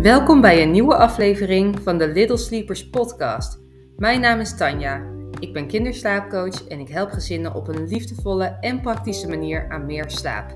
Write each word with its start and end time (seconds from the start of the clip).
Welkom 0.00 0.40
bij 0.40 0.62
een 0.62 0.70
nieuwe 0.70 0.96
aflevering 0.96 1.80
van 1.82 1.98
de 1.98 2.08
Little 2.08 2.36
Sleepers 2.36 2.90
podcast. 2.90 3.60
Mijn 3.96 4.20
naam 4.20 4.40
is 4.40 4.56
Tanja. 4.56 5.02
Ik 5.38 5.52
ben 5.52 5.66
kinderslaapcoach 5.66 6.68
en 6.68 6.80
ik 6.80 6.88
help 6.88 7.10
gezinnen 7.10 7.54
op 7.54 7.68
een 7.68 7.86
liefdevolle 7.86 8.44
en 8.44 8.80
praktische 8.80 9.28
manier 9.28 9.70
aan 9.70 9.86
meer 9.86 10.10
slaap. 10.10 10.54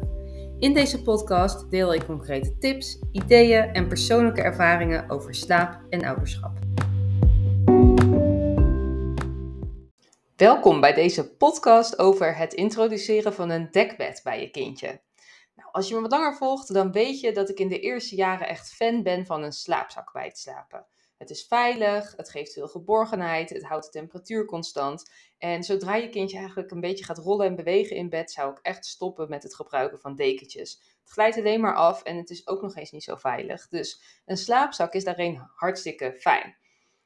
In 0.58 0.74
deze 0.74 1.02
podcast 1.02 1.70
deel 1.70 1.94
ik 1.94 2.04
concrete 2.06 2.58
tips, 2.58 2.98
ideeën 3.12 3.62
en 3.62 3.88
persoonlijke 3.88 4.42
ervaringen 4.42 5.10
over 5.10 5.34
slaap 5.34 5.80
en 5.90 6.04
ouderschap. 6.04 6.58
Welkom 10.36 10.80
bij 10.80 10.94
deze 10.94 11.36
podcast 11.36 11.98
over 11.98 12.36
het 12.36 12.52
introduceren 12.52 13.34
van 13.34 13.50
een 13.50 13.68
dekbed 13.70 14.20
bij 14.24 14.40
je 14.40 14.50
kindje. 14.50 15.00
Als 15.74 15.88
je 15.88 15.94
me 15.94 16.00
wat 16.00 16.10
langer 16.10 16.36
volgt, 16.36 16.72
dan 16.72 16.92
weet 16.92 17.20
je 17.20 17.32
dat 17.32 17.48
ik 17.48 17.58
in 17.58 17.68
de 17.68 17.80
eerste 17.80 18.14
jaren 18.14 18.48
echt 18.48 18.74
fan 18.74 19.02
ben 19.02 19.26
van 19.26 19.42
een 19.42 19.52
slaapzak 19.52 20.12
bij 20.12 20.24
het 20.24 20.38
slapen. 20.38 20.86
Het 21.18 21.30
is 21.30 21.46
veilig, 21.46 22.16
het 22.16 22.30
geeft 22.30 22.52
veel 22.52 22.68
geborgenheid, 22.68 23.50
het 23.50 23.64
houdt 23.64 23.84
de 23.84 23.90
temperatuur 23.90 24.44
constant. 24.44 25.10
En 25.38 25.62
zodra 25.62 25.94
je 25.94 26.08
kindje 26.08 26.36
eigenlijk 26.36 26.70
een 26.70 26.80
beetje 26.80 27.04
gaat 27.04 27.18
rollen 27.18 27.46
en 27.46 27.56
bewegen 27.56 27.96
in 27.96 28.08
bed, 28.08 28.30
zou 28.30 28.50
ik 28.50 28.58
echt 28.62 28.86
stoppen 28.86 29.28
met 29.28 29.42
het 29.42 29.54
gebruiken 29.54 29.98
van 29.98 30.14
dekentjes. 30.14 30.80
Het 31.00 31.12
glijdt 31.12 31.36
alleen 31.36 31.60
maar 31.60 31.74
af 31.74 32.02
en 32.02 32.16
het 32.16 32.30
is 32.30 32.46
ook 32.46 32.62
nog 32.62 32.76
eens 32.76 32.90
niet 32.90 33.04
zo 33.04 33.16
veilig. 33.16 33.68
Dus 33.68 34.20
een 34.24 34.36
slaapzak 34.36 34.92
is 34.92 35.04
daarin 35.04 35.48
hartstikke 35.54 36.16
fijn. 36.18 36.56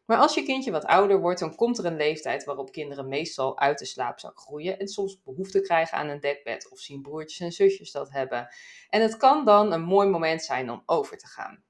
Maar 0.09 0.19
als 0.19 0.35
je 0.35 0.43
kindje 0.43 0.71
wat 0.71 0.85
ouder 0.85 1.21
wordt, 1.21 1.41
dan 1.41 1.55
komt 1.55 1.79
er 1.79 1.85
een 1.85 1.97
leeftijd 1.97 2.45
waarop 2.45 2.73
kinderen 2.73 3.09
meestal 3.09 3.59
uit 3.59 3.79
de 3.79 3.85
slaapzak 3.85 4.39
groeien 4.39 4.79
en 4.79 4.89
soms 4.89 5.23
behoefte 5.23 5.61
krijgen 5.61 5.99
aan 5.99 6.09
een 6.09 6.21
dekbed 6.21 6.69
of 6.71 6.79
zien 6.79 7.03
broertjes 7.03 7.41
en 7.41 7.53
zusjes 7.53 7.93
dat 7.93 8.11
hebben. 8.11 8.49
En 8.89 9.03
het 9.03 9.17
kan 9.17 9.45
dan 9.45 9.73
een 9.73 9.83
mooi 9.83 10.09
moment 10.09 10.43
zijn 10.43 10.71
om 10.71 10.83
over 10.87 11.19
te 11.19 11.27
gaan. 11.27 11.63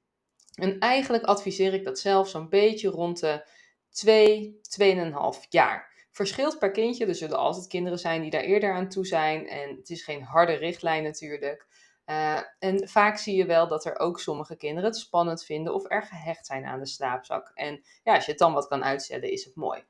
En 0.55 0.79
eigenlijk 0.79 1.25
adviseer 1.25 1.75
ik 1.75 1.85
dat 1.85 1.99
zelf 1.99 2.29
zo'n 2.29 2.49
beetje 2.49 2.89
rond 2.89 3.21
de 3.21 3.47
2, 3.91 4.61
2,5 4.81 5.49
jaar. 5.49 6.07
Verschilt 6.11 6.59
per 6.59 6.71
kindje, 6.71 7.07
er 7.07 7.15
zullen 7.15 7.39
altijd 7.39 7.67
kinderen 7.67 7.99
zijn 7.99 8.23
die 8.23 8.31
daar 8.31 8.43
eerder 8.43 8.73
aan 8.73 8.89
toe 8.89 9.07
zijn 9.07 9.49
en 9.49 9.77
het 9.77 9.91
is 9.91 10.05
geen 10.05 10.23
harde 10.23 10.55
richtlijn 10.55 11.03
natuurlijk. 11.03 11.67
Uh, 12.11 12.41
en 12.59 12.89
vaak 12.89 13.19
zie 13.19 13.37
je 13.37 13.47
wel 13.47 13.69
dat 13.69 13.84
er 13.84 13.98
ook 13.98 14.20
sommige 14.20 14.56
kinderen 14.56 14.91
het 14.91 14.98
spannend 14.98 15.45
vinden 15.45 15.75
of 15.75 15.84
erg 15.84 16.09
gehecht 16.09 16.47
zijn 16.47 16.65
aan 16.65 16.78
de 16.78 16.87
slaapzak. 16.87 17.50
En 17.55 17.84
ja, 18.03 18.15
als 18.15 18.25
je 18.25 18.31
het 18.31 18.41
dan 18.41 18.53
wat 18.53 18.69
kan 18.69 18.84
uitstellen, 18.84 19.31
is 19.31 19.45
het 19.45 19.55
mooi. 19.55 19.84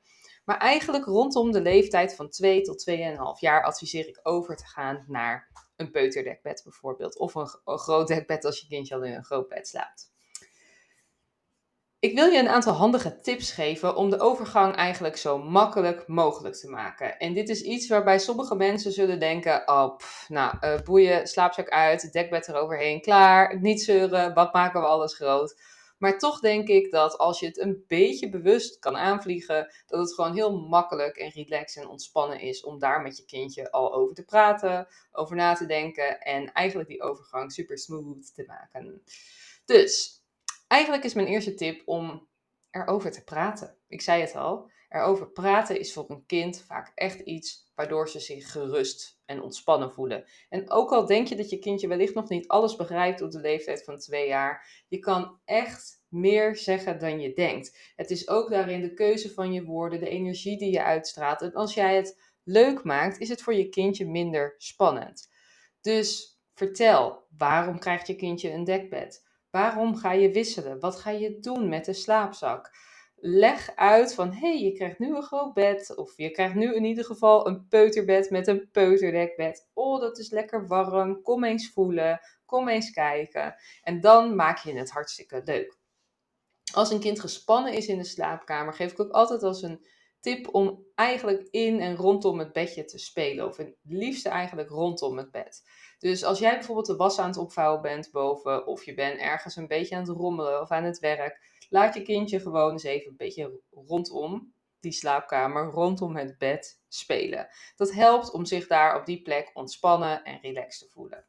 Maar 0.45 0.57
eigenlijk 0.57 1.05
rondom 1.05 1.51
de 1.51 1.61
leeftijd 1.61 2.15
van 2.15 2.29
2 2.29 2.61
tot 2.61 2.89
2,5 2.89 2.95
jaar 3.39 3.63
adviseer 3.63 4.07
ik 4.07 4.19
over 4.23 4.55
te 4.55 4.65
gaan 4.65 5.05
naar 5.07 5.47
een 5.75 5.91
peuterdekbed 5.91 6.61
bijvoorbeeld. 6.63 7.17
Of 7.17 7.35
een 7.35 7.47
groot 7.77 8.07
dekbed 8.07 8.45
als 8.45 8.59
je 8.59 8.67
kindje 8.67 8.95
al 8.95 9.03
in 9.03 9.13
een 9.13 9.25
groot 9.25 9.47
bed 9.47 9.67
slaapt. 9.67 10.11
Ik 12.01 12.15
wil 12.15 12.27
je 12.27 12.39
een 12.39 12.49
aantal 12.49 12.73
handige 12.73 13.21
tips 13.21 13.51
geven 13.51 13.95
om 13.95 14.09
de 14.09 14.19
overgang 14.19 14.75
eigenlijk 14.75 15.17
zo 15.17 15.37
makkelijk 15.37 16.07
mogelijk 16.07 16.55
te 16.55 16.69
maken. 16.69 17.17
En 17.17 17.33
dit 17.33 17.49
is 17.49 17.61
iets 17.61 17.87
waarbij 17.87 18.19
sommige 18.19 18.55
mensen 18.55 18.91
zullen 18.91 19.19
denken: 19.19 19.67
oh, 19.67 19.97
nou, 20.27 20.57
uh, 20.61 20.79
boeien, 20.81 21.27
slaapzak 21.27 21.69
uit, 21.69 22.13
dekbed 22.13 22.47
eroverheen, 22.47 23.01
klaar, 23.01 23.59
niet 23.59 23.81
zeuren, 23.81 24.33
wat 24.33 24.53
maken 24.53 24.81
we 24.81 24.87
alles 24.87 25.15
groot. 25.15 25.61
Maar 25.97 26.17
toch 26.17 26.39
denk 26.39 26.67
ik 26.67 26.91
dat 26.91 27.17
als 27.17 27.39
je 27.39 27.45
het 27.45 27.59
een 27.59 27.83
beetje 27.87 28.29
bewust 28.29 28.79
kan 28.79 28.97
aanvliegen, 28.97 29.73
dat 29.87 29.99
het 29.99 30.13
gewoon 30.13 30.33
heel 30.33 30.57
makkelijk 30.57 31.17
en 31.17 31.29
relaxed 31.29 31.83
en 31.83 31.89
ontspannen 31.89 32.39
is 32.39 32.63
om 32.63 32.79
daar 32.79 33.01
met 33.01 33.17
je 33.17 33.25
kindje 33.25 33.71
al 33.71 33.93
over 33.93 34.15
te 34.15 34.25
praten, 34.25 34.87
over 35.11 35.35
na 35.35 35.53
te 35.53 35.65
denken 35.65 36.19
en 36.21 36.53
eigenlijk 36.53 36.89
die 36.89 37.01
overgang 37.01 37.51
super 37.51 37.77
smooth 37.77 38.35
te 38.35 38.43
maken. 38.47 39.01
Dus 39.65 40.18
Eigenlijk 40.69 41.03
is 41.03 41.13
mijn 41.13 41.27
eerste 41.27 41.53
tip 41.53 41.81
om 41.85 42.27
erover 42.71 43.11
te 43.11 43.23
praten. 43.23 43.77
Ik 43.87 44.01
zei 44.01 44.21
het 44.21 44.35
al, 44.35 44.71
erover 44.89 45.31
praten 45.31 45.79
is 45.79 45.93
voor 45.93 46.05
een 46.07 46.25
kind 46.25 46.63
vaak 46.67 46.91
echt 46.95 47.19
iets 47.19 47.71
waardoor 47.75 48.09
ze 48.09 48.19
zich 48.19 48.51
gerust 48.51 49.21
en 49.25 49.41
ontspannen 49.41 49.93
voelen. 49.93 50.25
En 50.49 50.69
ook 50.71 50.91
al 50.91 51.05
denk 51.05 51.27
je 51.27 51.35
dat 51.35 51.49
je 51.49 51.59
kindje 51.59 51.87
wellicht 51.87 52.13
nog 52.13 52.29
niet 52.29 52.47
alles 52.47 52.75
begrijpt 52.75 53.21
op 53.21 53.31
de 53.31 53.39
leeftijd 53.39 53.83
van 53.83 53.97
twee 53.97 54.27
jaar, 54.27 54.83
je 54.87 54.99
kan 54.99 55.39
echt 55.45 56.03
meer 56.07 56.55
zeggen 56.55 56.99
dan 56.99 57.19
je 57.19 57.33
denkt. 57.33 57.93
Het 57.95 58.11
is 58.11 58.27
ook 58.27 58.49
daarin 58.49 58.81
de 58.81 58.93
keuze 58.93 59.33
van 59.33 59.53
je 59.53 59.63
woorden, 59.63 59.99
de 59.99 60.09
energie 60.09 60.57
die 60.57 60.71
je 60.71 60.83
uitstraalt. 60.83 61.41
En 61.41 61.53
als 61.53 61.73
jij 61.73 61.95
het 61.95 62.21
leuk 62.43 62.83
maakt, 62.83 63.19
is 63.19 63.29
het 63.29 63.41
voor 63.41 63.53
je 63.53 63.69
kindje 63.69 64.07
minder 64.07 64.55
spannend. 64.57 65.29
Dus 65.81 66.39
vertel, 66.53 67.23
waarom 67.37 67.79
krijgt 67.79 68.07
je 68.07 68.15
kindje 68.15 68.51
een 68.51 68.63
dekbed? 68.63 69.27
Waarom 69.51 69.95
ga 69.95 70.11
je 70.11 70.31
wisselen? 70.31 70.79
Wat 70.79 70.95
ga 70.95 71.09
je 71.09 71.39
doen 71.39 71.69
met 71.69 71.85
de 71.85 71.93
slaapzak? 71.93 72.71
Leg 73.15 73.71
uit 73.75 74.13
van 74.13 74.31
hé, 74.31 74.39
hey, 74.39 74.61
je 74.61 74.71
krijgt 74.71 74.99
nu 74.99 75.15
een 75.15 75.23
groot 75.23 75.53
bed. 75.53 75.95
Of 75.95 76.17
je 76.17 76.31
krijgt 76.31 76.55
nu 76.55 76.75
in 76.75 76.85
ieder 76.85 77.05
geval 77.05 77.47
een 77.47 77.67
peuterbed 77.67 78.29
met 78.29 78.47
een 78.47 78.69
peuterdekbed. 78.71 79.69
Oh, 79.73 80.01
dat 80.01 80.17
is 80.17 80.29
lekker 80.29 80.67
warm. 80.67 81.21
Kom 81.21 81.43
eens 81.43 81.71
voelen. 81.71 82.19
Kom 82.45 82.67
eens 82.67 82.91
kijken. 82.91 83.55
En 83.81 84.01
dan 84.01 84.35
maak 84.35 84.57
je 84.57 84.73
het 84.73 84.91
hartstikke 84.91 85.41
leuk. 85.45 85.77
Als 86.73 86.91
een 86.91 86.99
kind 86.99 87.19
gespannen 87.19 87.73
is 87.73 87.87
in 87.87 87.97
de 87.97 88.03
slaapkamer, 88.03 88.73
geef 88.73 88.91
ik 88.91 88.99
ook 88.99 89.11
altijd 89.11 89.43
als 89.43 89.61
een 89.61 89.85
tip 90.19 90.53
om 90.53 90.85
eigenlijk 90.95 91.47
in 91.51 91.79
en 91.79 91.95
rondom 91.95 92.39
het 92.39 92.53
bedje 92.53 92.85
te 92.85 92.97
spelen. 92.97 93.45
Of 93.45 93.57
het 93.57 93.75
liefste 93.83 94.29
eigenlijk 94.29 94.69
rondom 94.69 95.17
het 95.17 95.31
bed. 95.31 95.63
Dus 95.99 96.23
als 96.23 96.39
jij 96.39 96.53
bijvoorbeeld 96.53 96.87
de 96.87 96.95
was 96.95 97.19
aan 97.19 97.27
het 97.27 97.37
opvouwen 97.37 97.81
bent 97.81 98.11
boven, 98.11 98.67
of 98.67 98.83
je 98.83 98.93
bent 98.93 99.19
ergens 99.19 99.55
een 99.55 99.67
beetje 99.67 99.95
aan 99.95 100.07
het 100.07 100.17
rommelen 100.17 100.61
of 100.61 100.69
aan 100.69 100.83
het 100.83 100.99
werk, 100.99 101.65
laat 101.69 101.93
je 101.93 102.01
kindje 102.01 102.39
gewoon 102.39 102.71
eens 102.71 102.83
even 102.83 103.09
een 103.09 103.17
beetje 103.17 103.61
rondom 103.71 104.53
die 104.79 104.91
slaapkamer, 104.91 105.71
rondom 105.71 106.15
het 106.15 106.37
bed 106.37 106.81
spelen. 106.87 107.47
Dat 107.75 107.91
helpt 107.91 108.31
om 108.31 108.45
zich 108.45 108.67
daar 108.67 108.99
op 108.99 109.05
die 109.05 109.21
plek 109.21 109.51
ontspannen 109.53 110.23
en 110.23 110.39
relaxed 110.41 110.87
te 110.87 110.93
voelen. 110.93 111.25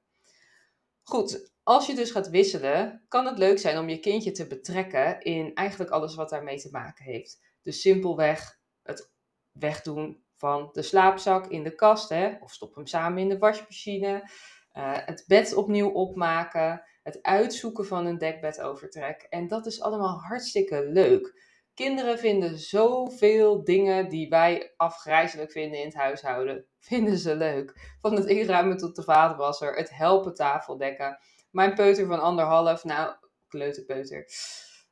Goed, 1.03 1.53
als 1.63 1.87
je 1.87 1.95
dus 1.95 2.11
gaat 2.11 2.29
wisselen, 2.29 3.05
kan 3.09 3.27
het 3.27 3.39
leuk 3.39 3.59
zijn 3.59 3.79
om 3.79 3.89
je 3.89 3.99
kindje 3.99 4.31
te 4.31 4.47
betrekken 4.47 5.21
in 5.21 5.55
eigenlijk 5.55 5.91
alles 5.91 6.15
wat 6.15 6.31
daarmee 6.31 6.59
te 6.59 6.71
maken 6.71 7.05
heeft. 7.05 7.41
Dus 7.63 7.81
simpelweg 7.81 8.60
het 8.91 9.11
wegdoen 9.53 10.25
van 10.37 10.69
de 10.73 10.83
slaapzak 10.83 11.47
in 11.47 11.63
de 11.65 11.75
kast, 11.75 12.09
hè, 12.09 12.37
of 12.41 12.53
stop 12.53 12.75
hem 12.75 12.87
samen 12.87 13.19
in 13.19 13.29
de 13.29 13.39
wasmachine. 13.39 14.31
Uh, 14.77 14.97
het 15.05 15.25
bed 15.27 15.55
opnieuw 15.55 15.89
opmaken, 15.89 16.83
het 17.03 17.23
uitzoeken 17.23 17.87
van 17.87 18.07
een 18.07 18.19
dekbedovertrek. 18.19 19.27
En 19.29 19.49
dat 19.49 19.67
is 19.67 19.81
allemaal 19.81 20.19
hartstikke 20.19 20.87
leuk. 20.87 21.49
Kinderen 21.75 22.19
vinden 22.19 22.59
zoveel 22.59 23.65
dingen 23.65 24.09
die 24.09 24.29
wij 24.29 24.73
afgrijzelijk 24.77 25.53
vinden 25.53 25.79
in 25.79 25.85
het 25.85 25.95
huishouden, 25.95 26.67
vinden 26.91 27.19
ze 27.19 27.37
leuk. 27.37 27.97
Van 28.01 28.15
het 28.15 28.27
inruimen 28.27 28.77
tot 28.77 28.97
de 28.97 29.03
vaatwasser, 29.03 29.77
het 29.77 29.91
helpen 29.91 30.35
tafeldekken. 30.35 31.19
Mijn 31.51 31.75
peuter 31.75 32.07
van 32.07 32.21
anderhalf, 32.21 32.85
nou, 32.85 33.15
kleuterpeuter, 33.49 34.27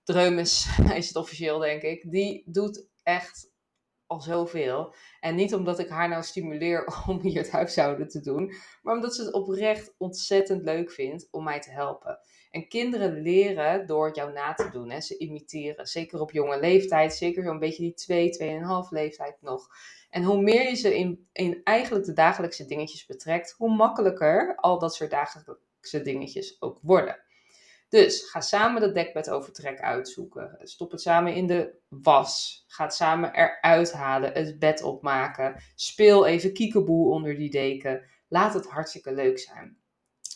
Dreumes 0.05 0.67
is 0.95 1.07
het 1.07 1.17
officieel 1.17 1.59
denk 1.59 1.83
ik, 1.83 2.11
die 2.11 2.43
doet 2.47 2.89
echt 3.03 3.51
al 4.09 4.21
zoveel. 4.21 4.95
En 5.21 5.35
niet 5.35 5.55
omdat 5.55 5.79
ik 5.79 5.89
haar 5.89 6.09
nou 6.09 6.23
stimuleer 6.23 6.87
om 7.09 7.21
hier 7.21 7.39
het 7.39 7.51
huishouden 7.51 8.09
te 8.09 8.21
doen, 8.21 8.55
maar 8.83 8.95
omdat 8.95 9.15
ze 9.15 9.25
het 9.25 9.33
oprecht 9.33 9.95
ontzettend 9.99 10.63
leuk 10.63 10.91
vindt 10.91 11.29
om 11.31 11.45
mij 11.45 11.61
te 11.61 11.71
helpen. 11.71 12.19
En 12.51 12.69
kinderen 12.69 13.23
leren 13.23 13.87
door 13.87 14.15
jou 14.15 14.33
na 14.33 14.55
te 14.55 14.71
doen. 14.71 14.91
Hè. 14.91 15.01
Ze 15.01 15.19
imiteren, 15.19 15.87
zeker 15.87 16.21
op 16.21 16.31
jonge 16.31 16.61
leeftijd, 16.61 17.15
zeker 17.15 17.45
zo'n 17.45 17.59
beetje 17.59 17.83
die 17.83 17.95
2, 17.95 18.61
2,5 18.85 18.89
leeftijd 18.91 19.37
nog. 19.41 19.67
En 20.11 20.23
hoe 20.23 20.43
meer 20.43 20.69
je 20.69 20.75
ze 20.75 20.97
in, 20.97 21.29
in 21.33 21.61
eigenlijk 21.65 22.05
de 22.05 22.13
dagelijkse 22.13 22.67
dingetjes 22.67 23.07
betrekt, 23.07 23.55
hoe 23.57 23.77
makkelijker 23.77 24.57
al 24.57 24.79
dat 24.79 24.95
soort 24.95 25.11
dagelijkse 25.11 26.03
dingetjes 26.03 26.63
ook 26.63 26.79
worden. 26.83 27.27
Dus 27.89 28.31
ga 28.31 28.41
samen 28.41 28.81
dat 28.81 28.95
dekbedovertrek 28.95 29.81
uitzoeken. 29.81 30.59
Stop 30.63 30.91
het 30.91 31.01
samen 31.01 31.35
in 31.35 31.47
de 31.47 31.79
was. 31.89 32.65
Ga 32.67 32.85
het 32.85 32.95
samen 32.95 33.35
eruit 33.35 33.93
halen. 33.93 34.33
Het 34.33 34.59
bed 34.59 34.83
opmaken. 34.83 35.63
Speel 35.75 36.27
even 36.27 36.53
kiekeboe 36.53 37.13
onder 37.13 37.37
die 37.37 37.51
deken. 37.51 38.03
Laat 38.29 38.55
het 38.55 38.67
hartstikke 38.67 39.13
leuk 39.13 39.39
zijn. 39.39 39.79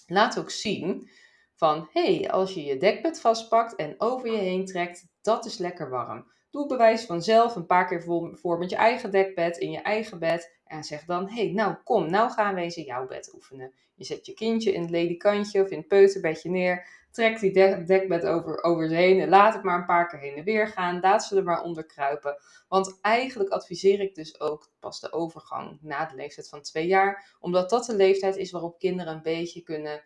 Laat 0.06 0.38
ook 0.38 0.50
zien 0.50 1.10
van, 1.54 1.88
hé, 1.92 2.16
hey, 2.16 2.30
als 2.30 2.54
je 2.54 2.64
je 2.64 2.76
dekbed 2.76 3.20
vastpakt 3.20 3.74
en 3.74 3.94
over 3.98 4.30
je 4.30 4.38
heen 4.38 4.66
trekt, 4.66 5.06
dat 5.22 5.44
is 5.44 5.58
lekker 5.58 5.90
warm. 5.90 6.32
Doe 6.52 6.66
bewijs 6.66 7.04
vanzelf 7.04 7.56
een 7.56 7.66
paar 7.66 7.86
keer 7.86 8.02
voor 8.34 8.58
met 8.58 8.70
je 8.70 8.76
eigen 8.76 9.10
dekbed 9.10 9.58
in 9.58 9.70
je 9.70 9.80
eigen 9.80 10.18
bed. 10.18 10.56
En 10.66 10.84
zeg 10.84 11.04
dan, 11.04 11.28
hé, 11.28 11.44
hey, 11.44 11.52
nou 11.52 11.74
kom, 11.84 12.10
nou 12.10 12.30
gaan 12.30 12.54
we 12.54 12.60
eens 12.60 12.76
in 12.76 12.84
jouw 12.84 13.06
bed 13.06 13.32
oefenen. 13.34 13.72
Je 13.94 14.04
zet 14.04 14.26
je 14.26 14.34
kindje 14.34 14.72
in 14.72 14.80
het 14.80 14.90
ledikantje 14.90 15.62
of 15.62 15.68
in 15.68 15.78
het 15.78 15.88
peuterbedje 15.88 16.50
neer. 16.50 16.86
Trek 17.10 17.40
die 17.40 17.52
dekbed 17.84 18.24
over, 18.24 18.62
over 18.62 18.88
ze 18.88 18.94
heen 18.94 19.20
en 19.20 19.28
laat 19.28 19.54
het 19.54 19.62
maar 19.62 19.78
een 19.78 19.86
paar 19.86 20.08
keer 20.08 20.18
heen 20.18 20.36
en 20.36 20.44
weer 20.44 20.68
gaan. 20.68 21.00
Laat 21.00 21.24
ze 21.24 21.36
er 21.36 21.42
maar 21.42 21.62
onder 21.62 21.86
kruipen. 21.86 22.36
Want 22.68 22.98
eigenlijk 23.00 23.50
adviseer 23.50 24.00
ik 24.00 24.14
dus 24.14 24.40
ook 24.40 24.70
pas 24.80 25.00
de 25.00 25.12
overgang 25.12 25.78
na 25.80 26.06
de 26.06 26.14
leeftijd 26.14 26.48
van 26.48 26.62
twee 26.62 26.86
jaar. 26.86 27.36
Omdat 27.40 27.70
dat 27.70 27.86
de 27.86 27.96
leeftijd 27.96 28.36
is 28.36 28.50
waarop 28.50 28.78
kinderen 28.78 29.12
een 29.12 29.22
beetje 29.22 29.62
kunnen 29.62 30.02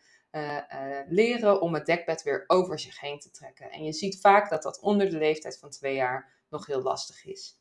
leren 1.08 1.60
om 1.60 1.74
het 1.74 1.86
dekbed 1.86 2.22
weer 2.22 2.44
over 2.46 2.78
zich 2.78 3.00
heen 3.00 3.18
te 3.18 3.30
trekken. 3.30 3.70
En 3.70 3.84
je 3.84 3.92
ziet 3.92 4.20
vaak 4.20 4.50
dat 4.50 4.62
dat 4.62 4.80
onder 4.80 5.10
de 5.10 5.18
leeftijd 5.18 5.58
van 5.58 5.70
twee 5.70 5.94
jaar 5.94 6.34
nog 6.50 6.66
heel 6.66 6.82
lastig 6.82 7.24
is. 7.24 7.60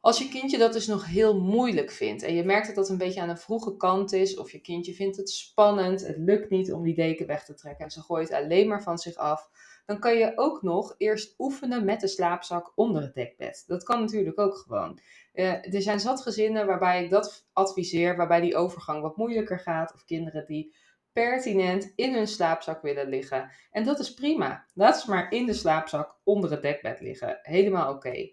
Als 0.00 0.18
je 0.18 0.28
kindje 0.28 0.58
dat 0.58 0.72
dus 0.72 0.86
nog 0.86 1.06
heel 1.06 1.40
moeilijk 1.40 1.90
vindt 1.90 2.22
en 2.22 2.34
je 2.34 2.44
merkt 2.44 2.66
dat 2.66 2.74
dat 2.74 2.88
een 2.88 2.98
beetje 2.98 3.20
aan 3.20 3.28
een 3.28 3.38
vroege 3.38 3.76
kant 3.76 4.12
is, 4.12 4.36
of 4.36 4.52
je 4.52 4.60
kindje 4.60 4.94
vindt 4.94 5.16
het 5.16 5.30
spannend, 5.30 6.06
het 6.06 6.16
lukt 6.16 6.50
niet 6.50 6.72
om 6.72 6.82
die 6.82 6.94
deken 6.94 7.26
weg 7.26 7.44
te 7.44 7.54
trekken 7.54 7.84
en 7.84 7.90
ze 7.90 8.00
gooit 8.00 8.32
alleen 8.32 8.68
maar 8.68 8.82
van 8.82 8.98
zich 8.98 9.14
af, 9.14 9.48
dan 9.86 9.98
kan 9.98 10.16
je 10.16 10.32
ook 10.34 10.62
nog 10.62 10.94
eerst 10.98 11.34
oefenen 11.38 11.84
met 11.84 12.00
de 12.00 12.08
slaapzak 12.08 12.72
onder 12.74 13.02
het 13.02 13.14
dekbed. 13.14 13.64
Dat 13.66 13.82
kan 13.82 14.00
natuurlijk 14.00 14.38
ook 14.38 14.56
gewoon. 14.56 15.00
Uh, 15.34 15.74
er 15.74 15.82
zijn 15.82 16.00
zat 16.00 16.22
gezinnen 16.22 16.66
waarbij 16.66 17.04
ik 17.04 17.10
dat 17.10 17.46
adviseer, 17.52 18.16
waarbij 18.16 18.40
die 18.40 18.56
overgang 18.56 19.02
wat 19.02 19.16
moeilijker 19.16 19.58
gaat, 19.58 19.94
of 19.94 20.04
kinderen 20.04 20.46
die 20.46 20.74
pertinent 21.12 21.92
in 21.94 22.14
hun 22.14 22.28
slaapzak 22.28 22.82
willen 22.82 23.08
liggen. 23.08 23.50
En 23.70 23.84
dat 23.84 23.98
is 23.98 24.14
prima. 24.14 24.66
Laat 24.74 25.00
ze 25.00 25.10
maar 25.10 25.32
in 25.32 25.46
de 25.46 25.54
slaapzak 25.54 26.16
onder 26.24 26.50
het 26.50 26.62
dekbed 26.62 27.00
liggen. 27.00 27.38
Helemaal 27.42 27.92
oké. 27.94 28.30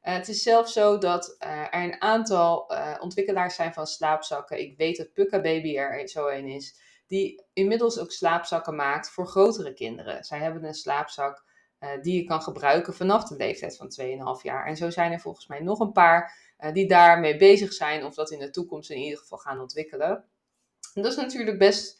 Eh, 0.00 0.14
het 0.14 0.28
is 0.28 0.42
zelfs 0.42 0.72
zo 0.72 0.98
dat 0.98 1.36
uh, 1.42 1.74
er 1.74 1.84
een 1.84 2.02
aantal 2.02 2.72
uh, 2.72 2.96
ontwikkelaars 3.00 3.54
zijn 3.54 3.72
van 3.72 3.86
slaapzakken. 3.86 4.60
Ik 4.60 4.76
weet 4.76 4.96
dat 4.96 5.12
Pukka 5.12 5.40
Baby 5.40 5.76
er 5.76 6.08
zo 6.08 6.28
een 6.28 6.46
is. 6.46 6.80
Die 7.06 7.44
inmiddels 7.52 7.98
ook 7.98 8.12
slaapzakken 8.12 8.74
maakt 8.74 9.10
voor 9.10 9.26
grotere 9.26 9.72
kinderen. 9.72 10.24
Zij 10.24 10.38
hebben 10.38 10.64
een 10.64 10.74
slaapzak 10.74 11.48
die 12.02 12.16
je 12.16 12.24
kan 12.24 12.42
gebruiken 12.42 12.94
vanaf 12.94 13.24
de 13.24 13.36
leeftijd 13.36 13.76
van 13.76 13.92
2,5 14.00 14.42
jaar. 14.42 14.66
En 14.66 14.76
zo 14.76 14.90
zijn 14.90 15.12
er 15.12 15.20
volgens 15.20 15.46
mij 15.46 15.60
nog 15.60 15.80
een 15.80 15.92
paar 15.92 16.36
die 16.72 16.88
daarmee 16.88 17.36
bezig 17.36 17.72
zijn. 17.72 18.04
Of 18.04 18.14
dat 18.14 18.30
in 18.30 18.38
de 18.38 18.50
toekomst 18.50 18.90
in 18.90 18.98
ieder 18.98 19.18
geval 19.18 19.38
gaan 19.38 19.60
ontwikkelen. 19.60 20.24
En 20.94 21.02
dat 21.02 21.12
is 21.12 21.16
natuurlijk 21.16 21.58
best 21.58 21.99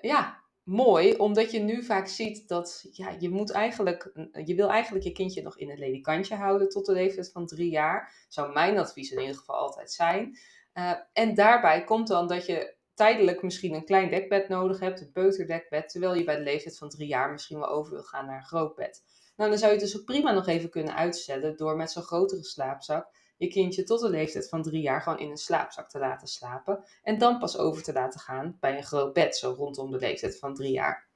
ja, 0.00 0.42
mooi, 0.62 1.16
omdat 1.16 1.50
je 1.50 1.58
nu 1.58 1.82
vaak 1.82 2.06
ziet 2.06 2.48
dat 2.48 2.88
ja, 2.92 3.16
je 3.18 3.30
moet 3.30 3.50
eigenlijk, 3.50 4.12
je 4.44 4.54
wil 4.54 4.70
eigenlijk 4.70 5.04
je 5.04 5.12
kindje 5.12 5.42
nog 5.42 5.58
in 5.58 5.70
een 5.70 5.78
ledikantje 5.78 6.34
houden 6.34 6.68
tot 6.68 6.86
de 6.86 6.92
leeftijd 6.92 7.30
van 7.32 7.46
drie 7.46 7.70
jaar. 7.70 8.26
Zou 8.28 8.52
mijn 8.52 8.78
advies 8.78 9.10
in 9.10 9.20
ieder 9.20 9.36
geval 9.36 9.56
altijd 9.56 9.92
zijn. 9.92 10.38
Uh, 10.74 10.92
en 11.12 11.34
daarbij 11.34 11.84
komt 11.84 12.08
dan 12.08 12.26
dat 12.28 12.46
je 12.46 12.76
tijdelijk 12.94 13.42
misschien 13.42 13.74
een 13.74 13.84
klein 13.84 14.10
dekbed 14.10 14.48
nodig 14.48 14.80
hebt, 14.80 15.00
een 15.00 15.12
peuterdekbed, 15.12 15.88
terwijl 15.88 16.14
je 16.14 16.24
bij 16.24 16.36
de 16.36 16.42
leeftijd 16.42 16.78
van 16.78 16.88
drie 16.88 17.08
jaar 17.08 17.30
misschien 17.30 17.58
wel 17.58 17.68
over 17.68 17.92
wil 17.92 18.02
gaan 18.02 18.26
naar 18.26 18.36
een 18.36 18.44
groot 18.44 18.74
bed. 18.74 19.02
Nou, 19.36 19.50
dan 19.50 19.58
zou 19.58 19.72
je 19.72 19.78
het 19.78 19.86
dus 19.86 19.98
ook 20.00 20.06
prima 20.06 20.32
nog 20.32 20.46
even 20.46 20.70
kunnen 20.70 20.94
uitstellen 20.94 21.56
door 21.56 21.76
met 21.76 21.90
zo'n 21.90 22.02
grotere 22.02 22.44
slaapzak 22.44 23.10
je 23.38 23.48
kindje 23.48 23.82
tot 23.82 24.00
de 24.00 24.08
leeftijd 24.08 24.48
van 24.48 24.62
drie 24.62 24.82
jaar 24.82 25.02
gewoon 25.02 25.18
in 25.18 25.30
een 25.30 25.36
slaapzak 25.36 25.90
te 25.90 25.98
laten 25.98 26.28
slapen. 26.28 26.84
En 27.02 27.18
dan 27.18 27.38
pas 27.38 27.58
over 27.58 27.82
te 27.82 27.92
laten 27.92 28.20
gaan 28.20 28.56
bij 28.60 28.76
een 28.76 28.84
groot 28.84 29.12
bed, 29.12 29.36
zo 29.36 29.54
rondom 29.56 29.90
de 29.90 29.98
leeftijd 29.98 30.38
van 30.38 30.54
drie 30.54 30.72
jaar. 30.72 31.08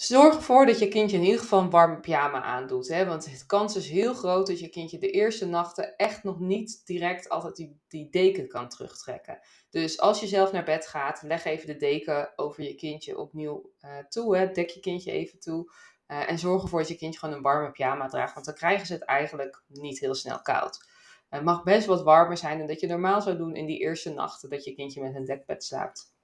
Zorg 0.00 0.34
ervoor 0.34 0.66
dat 0.66 0.78
je 0.78 0.88
kindje 0.88 1.16
in 1.16 1.22
ieder 1.22 1.40
geval 1.40 1.60
een 1.60 1.70
warme 1.70 2.00
pyjama 2.00 2.42
aandoet. 2.42 2.88
Hè? 2.88 3.06
Want 3.06 3.24
de 3.24 3.46
kans 3.46 3.76
is 3.76 3.88
heel 3.88 4.14
groot 4.14 4.46
dat 4.46 4.60
je 4.60 4.68
kindje 4.68 4.98
de 4.98 5.10
eerste 5.10 5.46
nachten 5.46 5.96
echt 5.96 6.24
nog 6.24 6.40
niet 6.40 6.86
direct 6.86 7.28
altijd 7.28 7.68
die, 7.88 8.08
deken 8.10 8.48
kan 8.48 8.68
terugtrekken. 8.68 9.40
Dus 9.70 10.00
als 10.00 10.20
je 10.20 10.26
zelf 10.26 10.52
naar 10.52 10.64
bed 10.64 10.86
gaat, 10.86 11.22
leg 11.22 11.44
even 11.44 11.66
de 11.66 11.76
deken 11.76 12.32
over 12.36 12.62
je 12.62 12.74
kindje 12.74 13.18
opnieuw 13.18 13.72
uh, 13.84 13.98
toe. 14.08 14.36
Hè? 14.36 14.52
Dek 14.52 14.70
je 14.70 14.80
kindje 14.80 15.10
even 15.10 15.40
toe. 15.40 15.72
Uh, 16.10 16.30
en 16.30 16.38
zorg 16.38 16.62
ervoor 16.62 16.78
dat 16.78 16.88
je 16.88 16.96
kindje 16.96 17.18
gewoon 17.18 17.34
een 17.34 17.42
warme 17.42 17.70
pyjama 17.70 18.08
draagt, 18.08 18.34
want 18.34 18.46
dan 18.46 18.54
krijgen 18.54 18.86
ze 18.86 18.92
het 18.92 19.02
eigenlijk 19.02 19.62
niet 19.66 19.98
heel 19.98 20.14
snel 20.14 20.42
koud. 20.42 20.88
Het 21.28 21.42
mag 21.42 21.62
best 21.62 21.86
wat 21.86 22.02
warmer 22.02 22.36
zijn 22.36 22.58
dan 22.58 22.66
dat 22.66 22.80
je 22.80 22.86
normaal 22.86 23.22
zou 23.22 23.36
doen 23.36 23.54
in 23.54 23.66
die 23.66 23.78
eerste 23.78 24.12
nachten 24.12 24.50
dat 24.50 24.64
je 24.64 24.74
kindje 24.74 25.00
met 25.00 25.14
een 25.14 25.24
dekbed 25.24 25.64
slaapt. 25.64 26.14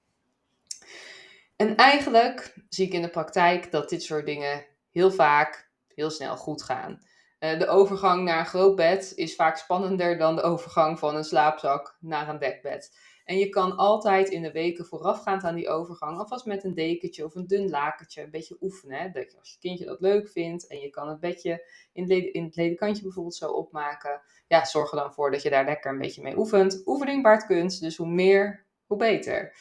En 1.55 1.75
eigenlijk 1.75 2.55
zie 2.69 2.85
ik 2.85 2.93
in 2.93 3.01
de 3.01 3.09
praktijk 3.09 3.71
dat 3.71 3.89
dit 3.89 4.03
soort 4.03 4.25
dingen 4.25 4.65
heel 4.91 5.11
vaak 5.11 5.71
heel 5.95 6.09
snel 6.09 6.37
goed 6.37 6.63
gaan. 6.63 7.01
Uh, 7.39 7.59
de 7.59 7.67
overgang 7.67 8.23
naar 8.23 8.39
een 8.39 8.45
groot 8.45 8.75
bed 8.75 9.11
is 9.15 9.35
vaak 9.35 9.57
spannender 9.57 10.17
dan 10.17 10.35
de 10.35 10.41
overgang 10.41 10.99
van 10.99 11.15
een 11.15 11.23
slaapzak 11.23 11.97
naar 11.99 12.29
een 12.29 12.39
dekbed. 12.39 12.97
En 13.27 13.37
je 13.37 13.49
kan 13.49 13.75
altijd 13.75 14.29
in 14.29 14.41
de 14.41 14.51
weken 14.51 14.85
voorafgaand 14.85 15.43
aan 15.43 15.55
die 15.55 15.69
overgang, 15.69 16.17
alvast 16.17 16.45
met 16.45 16.63
een 16.63 16.73
dekentje 16.73 17.25
of 17.25 17.35
een 17.35 17.47
dun 17.47 17.69
lakentje, 17.69 18.21
een 18.21 18.29
beetje 18.29 18.57
oefenen. 18.61 18.99
Hè? 18.99 19.09
Dat 19.09 19.35
als 19.39 19.51
je 19.51 19.59
kindje 19.59 19.85
dat 19.85 20.01
leuk 20.01 20.29
vindt 20.29 20.67
en 20.67 20.79
je 20.79 20.89
kan 20.89 21.09
het 21.09 21.19
bedje 21.19 21.67
in, 21.93 22.33
in 22.33 22.43
het 22.43 22.55
ledekantje 22.55 23.03
bijvoorbeeld 23.03 23.35
zo 23.35 23.51
opmaken. 23.51 24.21
Ja, 24.47 24.65
zorg 24.65 24.91
er 24.91 24.97
dan 24.97 25.13
voor 25.13 25.31
dat 25.31 25.41
je 25.41 25.49
daar 25.49 25.65
lekker 25.65 25.91
een 25.91 25.99
beetje 25.99 26.21
mee 26.21 26.37
oefent. 26.37 26.81
Oefening 26.85 27.23
baart 27.23 27.45
kunst, 27.45 27.81
dus 27.81 27.97
hoe 27.97 28.07
meer, 28.07 28.65
hoe 28.85 28.97
beter. 28.97 29.55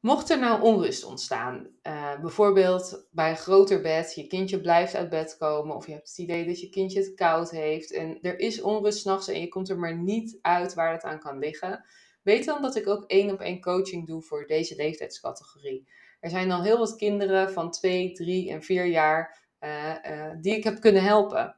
Mocht 0.00 0.30
er 0.30 0.38
nou 0.38 0.62
onrust 0.62 1.04
ontstaan, 1.04 1.68
uh, 1.82 2.20
bijvoorbeeld 2.20 3.06
bij 3.10 3.30
een 3.30 3.36
groter 3.36 3.80
bed, 3.80 4.14
je 4.14 4.26
kindje 4.26 4.60
blijft 4.60 4.94
uit 4.94 5.08
bed 5.08 5.36
komen 5.38 5.76
of 5.76 5.86
je 5.86 5.92
hebt 5.92 6.08
het 6.08 6.18
idee 6.18 6.46
dat 6.46 6.60
je 6.60 6.68
kindje 6.68 7.00
het 7.00 7.14
koud 7.14 7.50
heeft 7.50 7.92
en 7.92 8.18
er 8.22 8.38
is 8.38 8.60
onrust 8.60 8.98
s'nachts 8.98 9.28
en 9.28 9.40
je 9.40 9.48
komt 9.48 9.68
er 9.68 9.78
maar 9.78 9.96
niet 9.96 10.38
uit 10.42 10.74
waar 10.74 10.92
het 10.92 11.02
aan 11.02 11.18
kan 11.18 11.38
liggen, 11.38 11.84
weet 12.22 12.44
dan 12.44 12.62
dat 12.62 12.76
ik 12.76 12.88
ook 12.88 13.04
één 13.06 13.30
op 13.30 13.40
één 13.40 13.60
coaching 13.60 14.06
doe 14.06 14.22
voor 14.22 14.46
deze 14.46 14.76
leeftijdscategorie. 14.76 15.88
Er 16.20 16.30
zijn 16.30 16.50
al 16.50 16.62
heel 16.62 16.78
wat 16.78 16.96
kinderen 16.96 17.52
van 17.52 17.70
2, 17.70 18.12
3 18.12 18.50
en 18.50 18.62
4 18.62 18.86
jaar 18.86 19.46
uh, 19.60 19.94
uh, 20.10 20.30
die 20.40 20.56
ik 20.56 20.64
heb 20.64 20.80
kunnen 20.80 21.02
helpen. 21.02 21.56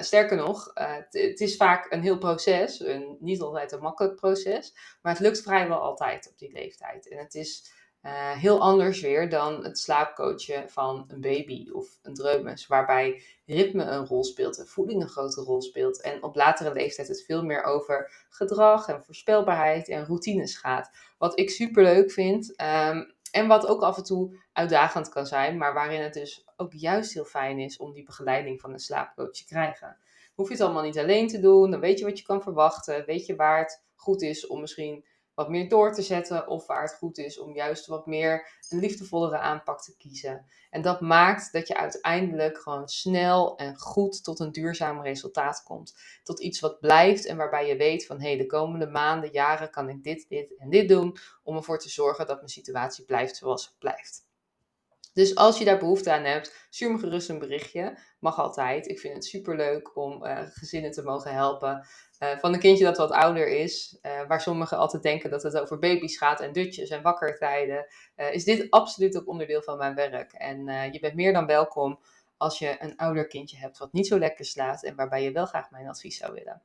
sterker 0.00 0.36
nog, 0.36 0.70
het 1.10 1.40
is 1.40 1.56
vaak 1.56 1.92
een 1.92 2.02
heel 2.02 2.18
proces, 2.18 2.80
een, 2.80 3.16
niet 3.20 3.40
altijd 3.40 3.72
een 3.72 3.80
makkelijk 3.80 4.16
proces, 4.16 4.74
maar 5.02 5.12
het 5.12 5.22
lukt 5.22 5.42
vrijwel 5.42 5.78
altijd 5.78 6.28
op 6.30 6.38
die 6.38 6.52
leeftijd. 6.52 7.08
En 7.08 7.18
het 7.18 7.34
is 7.34 7.78
uh, 8.02 8.30
heel 8.30 8.60
anders 8.60 9.00
weer 9.00 9.28
dan 9.28 9.64
het 9.64 9.78
slaapcoachen 9.78 10.70
van 10.70 11.04
een 11.08 11.20
baby 11.20 11.70
of 11.70 11.98
een 12.02 12.14
dreumes, 12.14 12.66
waarbij 12.66 13.22
ritme 13.46 13.84
een 13.84 14.06
rol 14.06 14.24
speelt 14.24 14.58
en 14.58 14.66
voeding 14.66 15.02
een 15.02 15.08
grote 15.08 15.40
rol 15.40 15.62
speelt. 15.62 16.00
En 16.00 16.22
op 16.22 16.36
latere 16.36 16.72
leeftijd 16.72 17.08
het 17.08 17.24
veel 17.24 17.44
meer 17.44 17.62
over 17.62 18.26
gedrag 18.28 18.88
en 18.88 19.04
voorspelbaarheid 19.04 19.88
en 19.88 20.06
routines 20.06 20.56
gaat. 20.56 20.90
Wat 21.18 21.38
ik 21.38 21.50
super 21.50 21.82
leuk 21.82 22.10
vind 22.10 22.60
um, 22.60 23.14
en 23.30 23.46
wat 23.46 23.66
ook 23.66 23.82
af 23.82 23.96
en 23.96 24.04
toe 24.04 24.38
uitdagend 24.52 25.08
kan 25.08 25.26
zijn, 25.26 25.56
maar 25.56 25.74
waarin 25.74 26.02
het 26.02 26.14
dus 26.14 26.44
ook 26.56 26.72
juist 26.72 27.12
heel 27.12 27.24
fijn 27.24 27.58
is 27.58 27.76
om 27.76 27.92
die 27.92 28.04
begeleiding 28.04 28.60
van 28.60 28.72
een 28.72 28.78
slaapcoach 28.78 29.30
te 29.30 29.44
krijgen. 29.44 29.96
Hoef 30.34 30.46
je 30.46 30.54
het 30.54 30.62
allemaal 30.62 30.82
niet 30.82 30.98
alleen 30.98 31.28
te 31.28 31.40
doen, 31.40 31.70
dan 31.70 31.80
weet 31.80 31.98
je 31.98 32.04
wat 32.04 32.18
je 32.18 32.24
kan 32.24 32.42
verwachten, 32.42 33.04
weet 33.06 33.26
je 33.26 33.36
waar 33.36 33.58
het 33.58 33.84
goed 33.94 34.22
is 34.22 34.46
om 34.46 34.60
misschien 34.60 35.04
wat 35.34 35.48
meer 35.48 35.68
door 35.68 35.92
te 35.92 36.02
zetten 36.02 36.48
of 36.48 36.66
waar 36.66 36.82
het 36.82 36.94
goed 36.94 37.18
is 37.18 37.38
om 37.38 37.54
juist 37.54 37.86
wat 37.86 38.06
meer 38.06 38.58
een 38.68 38.78
liefdevollere 38.78 39.38
aanpak 39.38 39.82
te 39.82 39.96
kiezen. 39.96 40.46
En 40.70 40.82
dat 40.82 41.00
maakt 41.00 41.52
dat 41.52 41.68
je 41.68 41.76
uiteindelijk 41.76 42.58
gewoon 42.58 42.88
snel 42.88 43.56
en 43.56 43.76
goed 43.76 44.24
tot 44.24 44.40
een 44.40 44.52
duurzaam 44.52 45.02
resultaat 45.02 45.62
komt. 45.62 45.98
Tot 46.22 46.40
iets 46.40 46.60
wat 46.60 46.80
blijft 46.80 47.26
en 47.26 47.36
waarbij 47.36 47.66
je 47.66 47.76
weet 47.76 48.06
van 48.06 48.20
hé, 48.20 48.28
hey, 48.28 48.36
de 48.36 48.46
komende 48.46 48.86
maanden, 48.86 49.30
jaren 49.32 49.70
kan 49.70 49.88
ik 49.88 50.02
dit, 50.02 50.28
dit 50.28 50.56
en 50.56 50.70
dit 50.70 50.88
doen 50.88 51.16
om 51.42 51.56
ervoor 51.56 51.78
te 51.78 51.90
zorgen 51.90 52.26
dat 52.26 52.36
mijn 52.36 52.48
situatie 52.48 53.04
blijft 53.04 53.36
zoals 53.36 53.64
het 53.64 53.78
blijft. 53.78 54.28
Dus 55.20 55.34
als 55.34 55.58
je 55.58 55.64
daar 55.64 55.78
behoefte 55.78 56.12
aan 56.12 56.24
hebt, 56.24 56.66
stuur 56.70 56.90
me 56.90 56.98
gerust 56.98 57.28
een 57.28 57.38
berichtje. 57.38 57.98
Mag 58.20 58.38
altijd. 58.38 58.88
Ik 58.88 59.00
vind 59.00 59.14
het 59.14 59.24
super 59.24 59.56
leuk 59.56 59.96
om 59.96 60.24
uh, 60.24 60.38
gezinnen 60.44 60.90
te 60.90 61.02
mogen 61.02 61.34
helpen. 61.34 61.86
Uh, 62.22 62.38
van 62.38 62.52
een 62.54 62.60
kindje 62.60 62.84
dat 62.84 62.96
wat 62.96 63.10
ouder 63.10 63.48
is, 63.48 63.98
uh, 64.02 64.26
waar 64.28 64.40
sommigen 64.40 64.76
altijd 64.76 65.02
denken 65.02 65.30
dat 65.30 65.42
het 65.42 65.58
over 65.58 65.78
baby's 65.78 66.18
gaat 66.18 66.40
en 66.40 66.52
dutjes 66.52 66.90
en 66.90 67.02
wakkertijden, 67.02 67.86
is 68.16 68.44
dit 68.44 68.70
absoluut 68.70 69.16
ook 69.16 69.28
onderdeel 69.28 69.62
van 69.62 69.78
mijn 69.78 69.94
werk. 69.94 70.32
En 70.32 70.92
je 70.92 70.98
bent 71.00 71.14
meer 71.14 71.32
dan 71.32 71.46
welkom 71.46 72.00
als 72.36 72.58
je 72.58 72.76
een 72.78 72.96
ouder 72.96 73.26
kindje 73.26 73.56
hebt 73.56 73.78
wat 73.78 73.92
niet 73.92 74.06
zo 74.06 74.18
lekker 74.18 74.44
slaapt 74.44 74.84
en 74.84 74.96
waarbij 74.96 75.22
je 75.22 75.32
wel 75.32 75.46
graag 75.46 75.70
mijn 75.70 75.88
advies 75.88 76.16
zou 76.16 76.32
willen. 76.32 76.62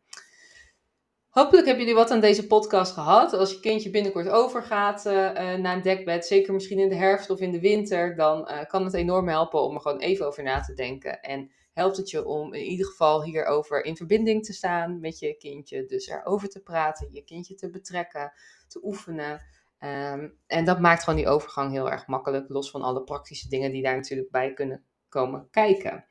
Hopelijk 1.35 1.65
hebben 1.65 1.85
jullie 1.85 1.99
wat 1.99 2.11
aan 2.11 2.19
deze 2.19 2.47
podcast 2.47 2.93
gehad. 2.93 3.33
Als 3.33 3.51
je 3.51 3.59
kindje 3.59 3.89
binnenkort 3.89 4.29
overgaat 4.29 5.05
uh, 5.05 5.13
naar 5.33 5.75
een 5.75 5.81
dekbed, 5.81 6.25
zeker 6.25 6.53
misschien 6.53 6.79
in 6.79 6.89
de 6.89 6.95
herfst 6.95 7.29
of 7.29 7.39
in 7.39 7.51
de 7.51 7.59
winter, 7.59 8.15
dan 8.15 8.51
uh, 8.51 8.65
kan 8.65 8.83
het 8.85 8.93
enorm 8.93 9.27
helpen 9.27 9.61
om 9.61 9.75
er 9.75 9.81
gewoon 9.81 9.99
even 9.99 10.27
over 10.27 10.43
na 10.43 10.59
te 10.59 10.73
denken. 10.73 11.21
En 11.21 11.51
helpt 11.73 11.97
het 11.97 12.09
je 12.09 12.25
om 12.25 12.53
in 12.53 12.63
ieder 12.63 12.85
geval 12.85 13.23
hierover 13.23 13.85
in 13.85 13.95
verbinding 13.95 14.45
te 14.45 14.53
staan 14.53 14.99
met 14.99 15.19
je 15.19 15.37
kindje. 15.37 15.85
Dus 15.85 16.07
erover 16.07 16.49
te 16.49 16.61
praten, 16.61 17.07
je 17.11 17.23
kindje 17.23 17.55
te 17.55 17.69
betrekken, 17.69 18.33
te 18.67 18.79
oefenen. 18.83 19.41
Um, 19.79 20.37
en 20.47 20.65
dat 20.65 20.79
maakt 20.79 21.03
gewoon 21.03 21.19
die 21.19 21.29
overgang 21.29 21.71
heel 21.71 21.91
erg 21.91 22.07
makkelijk, 22.07 22.49
los 22.49 22.71
van 22.71 22.81
alle 22.81 23.03
praktische 23.03 23.49
dingen 23.49 23.71
die 23.71 23.83
daar 23.83 23.95
natuurlijk 23.95 24.31
bij 24.31 24.53
kunnen 24.53 24.83
komen 25.09 25.47
kijken. 25.51 26.05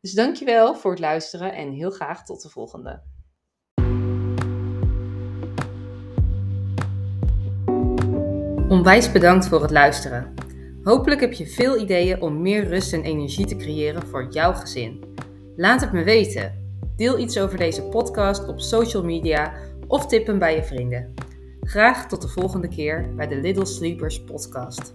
Dus 0.00 0.12
dankjewel 0.12 0.74
voor 0.74 0.90
het 0.90 1.00
luisteren 1.00 1.52
en 1.52 1.72
heel 1.72 1.90
graag 1.90 2.24
tot 2.24 2.42
de 2.42 2.48
volgende. 2.50 3.13
Onwijs 8.84 9.12
bedankt 9.12 9.48
voor 9.48 9.62
het 9.62 9.70
luisteren. 9.70 10.34
Hopelijk 10.82 11.20
heb 11.20 11.32
je 11.32 11.46
veel 11.46 11.78
ideeën 11.78 12.20
om 12.20 12.42
meer 12.42 12.68
rust 12.68 12.92
en 12.92 13.02
energie 13.02 13.46
te 13.46 13.56
creëren 13.56 14.06
voor 14.06 14.26
jouw 14.30 14.52
gezin. 14.52 15.04
Laat 15.56 15.80
het 15.80 15.92
me 15.92 16.02
weten. 16.02 16.52
Deel 16.96 17.18
iets 17.18 17.38
over 17.38 17.58
deze 17.58 17.82
podcast 17.82 18.48
op 18.48 18.60
social 18.60 19.04
media 19.04 19.52
of 19.86 20.06
tip 20.06 20.26
hem 20.26 20.38
bij 20.38 20.56
je 20.56 20.64
vrienden. 20.64 21.14
Graag 21.60 22.08
tot 22.08 22.22
de 22.22 22.28
volgende 22.28 22.68
keer 22.68 23.14
bij 23.16 23.28
de 23.28 23.36
Little 23.36 23.66
Sleepers 23.66 24.24
podcast. 24.24 24.94